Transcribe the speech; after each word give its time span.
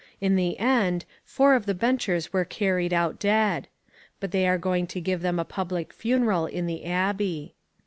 In 0.19 0.35
the 0.35 0.57
end, 0.57 1.05
four 1.23 1.53
of 1.53 1.67
the 1.67 1.75
Benchers 1.75 2.33
were 2.33 2.43
carried 2.43 2.91
out 2.91 3.19
dead. 3.19 3.67
But 4.19 4.31
they 4.31 4.47
are 4.47 4.57
going 4.57 4.87
to 4.87 4.99
give 4.99 5.21
them 5.21 5.37
a 5.37 5.45
public 5.45 5.93
funeral 5.93 6.47
in 6.47 6.65
the 6.65 6.85
Abbey. 6.85 7.53